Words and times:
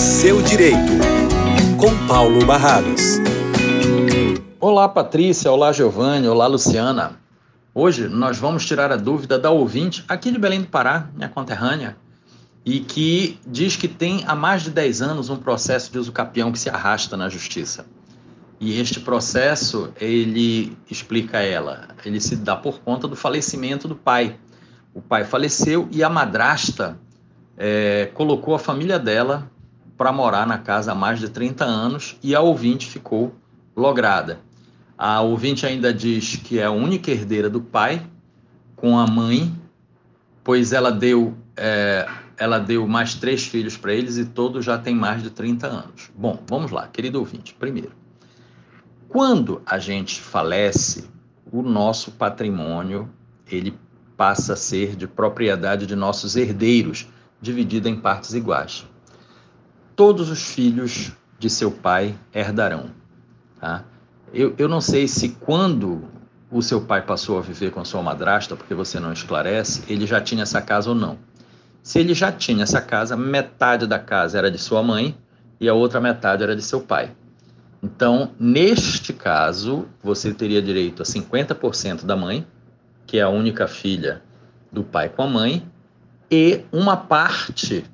Seu 0.00 0.40
Direito, 0.40 0.92
com 1.78 2.06
Paulo 2.06 2.46
Barrados. 2.46 3.18
Olá, 4.58 4.88
Patrícia. 4.88 5.52
Olá, 5.52 5.74
Giovanni. 5.74 6.26
Olá, 6.26 6.46
Luciana. 6.46 7.20
Hoje 7.74 8.08
nós 8.08 8.38
vamos 8.38 8.64
tirar 8.64 8.90
a 8.90 8.96
dúvida 8.96 9.38
da 9.38 9.50
ouvinte 9.50 10.02
aqui 10.08 10.30
de 10.30 10.38
Belém 10.38 10.62
do 10.62 10.68
Pará, 10.68 11.10
minha 11.14 11.28
conterrânea, 11.28 11.98
e 12.64 12.80
que 12.80 13.38
diz 13.46 13.76
que 13.76 13.86
tem 13.86 14.24
há 14.26 14.34
mais 14.34 14.62
de 14.62 14.70
10 14.70 15.02
anos 15.02 15.28
um 15.28 15.36
processo 15.36 15.92
de 15.92 15.98
uso 15.98 16.12
capião 16.12 16.50
que 16.50 16.58
se 16.58 16.70
arrasta 16.70 17.14
na 17.14 17.28
justiça. 17.28 17.84
E 18.58 18.80
este 18.80 19.00
processo, 19.00 19.92
ele 20.00 20.78
explica 20.90 21.40
ela, 21.40 21.88
ele 22.06 22.22
se 22.22 22.36
dá 22.36 22.56
por 22.56 22.80
conta 22.80 23.06
do 23.06 23.14
falecimento 23.14 23.86
do 23.86 23.94
pai. 23.94 24.38
O 24.94 25.02
pai 25.02 25.24
faleceu 25.24 25.86
e 25.92 26.02
a 26.02 26.08
madrasta 26.08 26.98
é, 27.54 28.10
colocou 28.14 28.54
a 28.54 28.58
família 28.58 28.98
dela 28.98 29.46
para 30.00 30.12
morar 30.12 30.46
na 30.46 30.56
casa 30.56 30.92
há 30.92 30.94
mais 30.94 31.20
de 31.20 31.28
30 31.28 31.62
anos 31.62 32.16
e 32.22 32.34
a 32.34 32.40
ouvinte 32.40 32.88
ficou 32.88 33.34
lograda. 33.76 34.40
A 34.96 35.20
ouvinte 35.20 35.66
ainda 35.66 35.92
diz 35.92 36.36
que 36.36 36.58
é 36.58 36.64
a 36.64 36.70
única 36.70 37.10
herdeira 37.10 37.50
do 37.50 37.60
pai 37.60 38.00
com 38.74 38.98
a 38.98 39.06
mãe, 39.06 39.54
pois 40.42 40.72
ela 40.72 40.90
deu 40.90 41.36
é, 41.54 42.08
ela 42.38 42.58
deu 42.58 42.88
mais 42.88 43.12
três 43.12 43.44
filhos 43.44 43.76
para 43.76 43.92
eles 43.92 44.16
e 44.16 44.24
todos 44.24 44.64
já 44.64 44.78
têm 44.78 44.94
mais 44.94 45.22
de 45.22 45.28
30 45.28 45.66
anos. 45.66 46.10
Bom, 46.16 46.42
vamos 46.48 46.70
lá, 46.70 46.88
querido 46.88 47.18
ouvinte. 47.18 47.52
Primeiro, 47.52 47.92
quando 49.06 49.60
a 49.66 49.78
gente 49.78 50.18
falece, 50.18 51.10
o 51.52 51.60
nosso 51.60 52.12
patrimônio 52.12 53.06
ele 53.46 53.78
passa 54.16 54.54
a 54.54 54.56
ser 54.56 54.96
de 54.96 55.06
propriedade 55.06 55.86
de 55.86 55.94
nossos 55.94 56.36
herdeiros, 56.36 57.06
dividido 57.38 57.86
em 57.86 58.00
partes 58.00 58.32
iguais. 58.32 58.88
Todos 60.00 60.30
os 60.30 60.40
filhos 60.40 61.12
de 61.38 61.50
seu 61.50 61.70
pai 61.70 62.18
herdarão. 62.34 62.86
Tá? 63.60 63.84
Eu, 64.32 64.54
eu 64.56 64.66
não 64.66 64.80
sei 64.80 65.06
se 65.06 65.28
quando 65.28 66.08
o 66.50 66.62
seu 66.62 66.80
pai 66.80 67.02
passou 67.02 67.36
a 67.36 67.42
viver 67.42 67.70
com 67.70 67.80
a 67.80 67.84
sua 67.84 68.00
madrasta, 68.00 68.56
porque 68.56 68.72
você 68.72 68.98
não 68.98 69.12
esclarece, 69.12 69.82
ele 69.92 70.06
já 70.06 70.18
tinha 70.18 70.44
essa 70.44 70.62
casa 70.62 70.88
ou 70.88 70.94
não. 70.94 71.18
Se 71.82 71.98
ele 71.98 72.14
já 72.14 72.32
tinha 72.32 72.62
essa 72.62 72.80
casa, 72.80 73.14
metade 73.14 73.86
da 73.86 73.98
casa 73.98 74.38
era 74.38 74.50
de 74.50 74.56
sua 74.56 74.82
mãe 74.82 75.14
e 75.60 75.68
a 75.68 75.74
outra 75.74 76.00
metade 76.00 76.42
era 76.42 76.56
de 76.56 76.62
seu 76.62 76.80
pai. 76.80 77.14
Então, 77.82 78.30
neste 78.40 79.12
caso, 79.12 79.86
você 80.02 80.32
teria 80.32 80.62
direito 80.62 81.02
a 81.02 81.04
50% 81.04 82.06
da 82.06 82.16
mãe, 82.16 82.46
que 83.06 83.18
é 83.18 83.22
a 83.22 83.28
única 83.28 83.68
filha 83.68 84.22
do 84.72 84.82
pai 84.82 85.10
com 85.10 85.24
a 85.24 85.26
mãe, 85.26 85.70
e 86.30 86.64
uma 86.72 86.96
parte 86.96 87.84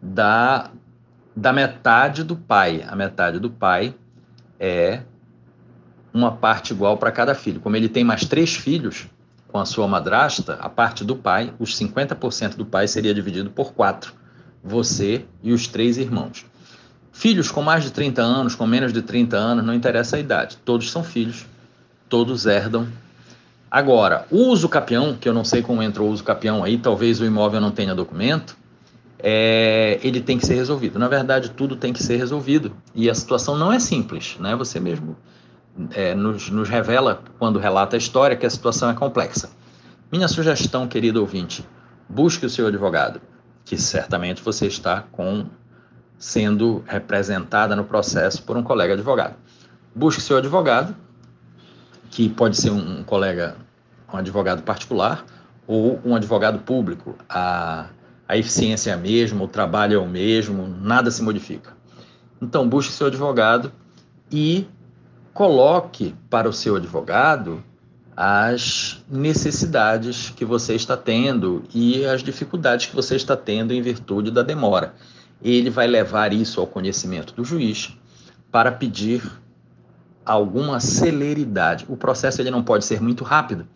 da, 0.00 0.70
da 1.40 1.54
metade 1.54 2.22
do 2.22 2.36
pai. 2.36 2.84
A 2.86 2.94
metade 2.94 3.38
do 3.38 3.48
pai 3.48 3.94
é 4.58 5.00
uma 6.12 6.32
parte 6.32 6.74
igual 6.74 6.98
para 6.98 7.10
cada 7.10 7.34
filho. 7.34 7.60
Como 7.60 7.74
ele 7.74 7.88
tem 7.88 8.04
mais 8.04 8.26
três 8.26 8.54
filhos, 8.54 9.06
com 9.48 9.58
a 9.58 9.64
sua 9.64 9.88
madrasta, 9.88 10.58
a 10.60 10.68
parte 10.68 11.02
do 11.02 11.16
pai, 11.16 11.54
os 11.58 11.74
50% 11.78 12.56
do 12.56 12.66
pai 12.66 12.86
seria 12.86 13.14
dividido 13.14 13.48
por 13.48 13.72
quatro, 13.72 14.12
você 14.62 15.24
e 15.42 15.50
os 15.50 15.66
três 15.66 15.96
irmãos. 15.96 16.44
Filhos 17.10 17.50
com 17.50 17.62
mais 17.62 17.84
de 17.84 17.90
30 17.90 18.20
anos, 18.20 18.54
com 18.54 18.66
menos 18.66 18.92
de 18.92 19.00
30 19.00 19.34
anos, 19.34 19.64
não 19.64 19.72
interessa 19.72 20.16
a 20.16 20.20
idade, 20.20 20.58
todos 20.58 20.90
são 20.90 21.02
filhos, 21.02 21.46
todos 22.08 22.44
herdam. 22.44 22.86
Agora, 23.70 24.26
o 24.30 24.48
uso 24.48 24.68
capião, 24.68 25.14
que 25.14 25.28
eu 25.28 25.32
não 25.32 25.44
sei 25.44 25.62
como 25.62 25.82
entra 25.82 26.02
o 26.02 26.08
uso 26.08 26.22
capião 26.22 26.62
aí, 26.62 26.76
talvez 26.76 27.18
o 27.18 27.24
imóvel 27.24 27.62
não 27.62 27.70
tenha 27.70 27.94
documento, 27.94 28.59
é, 29.22 29.98
ele 30.02 30.20
tem 30.20 30.38
que 30.38 30.46
ser 30.46 30.54
resolvido. 30.54 30.98
Na 30.98 31.08
verdade, 31.08 31.50
tudo 31.50 31.76
tem 31.76 31.92
que 31.92 32.02
ser 32.02 32.16
resolvido. 32.16 32.76
E 32.94 33.08
a 33.08 33.14
situação 33.14 33.56
não 33.56 33.72
é 33.72 33.78
simples, 33.78 34.36
né? 34.38 34.54
Você 34.56 34.78
mesmo 34.80 35.16
é, 35.92 36.14
nos, 36.14 36.50
nos 36.50 36.68
revela, 36.68 37.22
quando 37.38 37.58
relata 37.58 37.96
a 37.96 37.98
história, 37.98 38.36
que 38.36 38.46
a 38.46 38.50
situação 38.50 38.90
é 38.90 38.94
complexa. 38.94 39.50
Minha 40.10 40.28
sugestão, 40.28 40.88
querido 40.88 41.20
ouvinte, 41.20 41.64
busque 42.08 42.44
o 42.44 42.50
seu 42.50 42.66
advogado, 42.66 43.20
que 43.64 43.76
certamente 43.78 44.42
você 44.42 44.66
está 44.66 45.04
com 45.12 45.46
sendo 46.18 46.84
representada 46.86 47.74
no 47.74 47.84
processo 47.84 48.42
por 48.42 48.56
um 48.56 48.62
colega 48.62 48.92
advogado. 48.94 49.36
Busque 49.94 50.20
seu 50.20 50.36
advogado, 50.36 50.94
que 52.10 52.28
pode 52.28 52.56
ser 52.56 52.70
um, 52.70 53.02
colega, 53.04 53.56
um 54.12 54.18
advogado 54.18 54.62
particular 54.62 55.24
ou 55.66 56.00
um 56.04 56.14
advogado 56.14 56.58
público. 56.58 57.16
A, 57.28 57.86
a 58.30 58.36
eficiência 58.36 58.92
é 58.92 58.94
a 58.94 58.96
mesma, 58.96 59.42
o 59.42 59.48
trabalho 59.48 59.96
é 59.96 59.98
o 59.98 60.06
mesmo, 60.06 60.64
nada 60.80 61.10
se 61.10 61.20
modifica. 61.20 61.76
Então, 62.40 62.68
busque 62.68 62.92
seu 62.92 63.08
advogado 63.08 63.72
e 64.30 64.68
coloque 65.34 66.14
para 66.30 66.48
o 66.48 66.52
seu 66.52 66.76
advogado 66.76 67.60
as 68.16 69.04
necessidades 69.10 70.30
que 70.30 70.44
você 70.44 70.76
está 70.76 70.96
tendo 70.96 71.64
e 71.74 72.04
as 72.04 72.22
dificuldades 72.22 72.86
que 72.86 72.94
você 72.94 73.16
está 73.16 73.36
tendo 73.36 73.74
em 73.74 73.82
virtude 73.82 74.30
da 74.30 74.42
demora. 74.42 74.94
Ele 75.42 75.68
vai 75.68 75.88
levar 75.88 76.32
isso 76.32 76.60
ao 76.60 76.68
conhecimento 76.68 77.34
do 77.34 77.44
juiz 77.44 77.98
para 78.48 78.70
pedir 78.70 79.28
alguma 80.24 80.78
celeridade. 80.78 81.84
O 81.88 81.96
processo 81.96 82.40
ele 82.40 82.52
não 82.52 82.62
pode 82.62 82.84
ser 82.84 83.02
muito 83.02 83.24
rápido, 83.24 83.66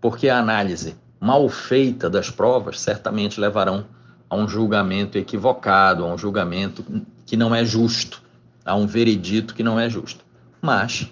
porque 0.00 0.28
a 0.28 0.40
análise 0.40 0.96
mal 1.20 1.48
feita 1.48 2.10
das 2.10 2.28
provas 2.28 2.80
certamente 2.80 3.40
levarão 3.40 3.86
a 4.30 4.36
um 4.36 4.48
julgamento 4.48 5.18
equivocado, 5.18 6.04
a 6.04 6.06
um 6.06 6.16
julgamento 6.16 6.84
que 7.26 7.36
não 7.36 7.54
é 7.54 7.64
justo, 7.64 8.22
a 8.64 8.74
um 8.74 8.86
veredito 8.86 9.54
que 9.54 9.62
não 9.62 9.78
é 9.78 9.90
justo 9.90 10.24
mas 10.60 11.10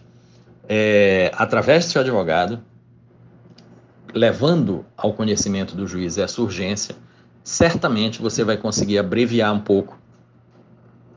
é, 0.68 1.32
através 1.34 1.86
do 1.86 1.92
seu 1.92 2.00
advogado, 2.02 2.60
levando 4.12 4.84
ao 4.96 5.12
conhecimento 5.12 5.74
do 5.74 5.86
juiz 5.86 6.18
essa 6.18 6.42
urgência, 6.42 6.94
certamente 7.42 8.20
você 8.20 8.44
vai 8.44 8.56
conseguir 8.56 8.98
abreviar 8.98 9.52
um 9.52 9.60
pouco 9.60 9.98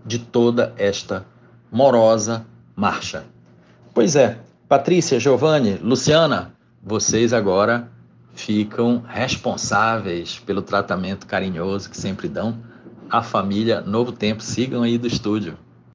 de 0.06 0.20
toda 0.20 0.74
esta 0.78 1.26
morosa 1.72 2.46
marcha. 2.76 3.26
Pois 3.94 4.16
é, 4.16 4.40
Patrícia, 4.68 5.20
Giovanni, 5.20 5.76
Luciana, 5.76 6.54
vocês 6.82 7.34
agora 7.34 7.90
ficam 8.34 9.03
responsáveis 9.08 10.40
pelo 10.40 10.62
tratamento 10.62 11.28
carinhoso 11.28 11.90
que 11.90 11.97
sempre 11.97 12.28
dão 12.28 12.58
à 13.09 13.22
família 13.22 13.81
Novo 13.81 14.12
Tempo. 14.12 14.42
Sigam 14.42 14.84
aí 14.84 14.97
do 14.97 15.08
estúdio. 15.08 15.58